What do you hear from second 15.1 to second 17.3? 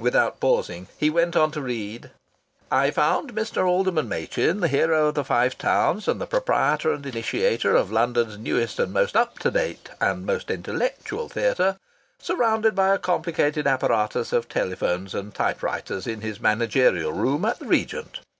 and typewriters in his managerial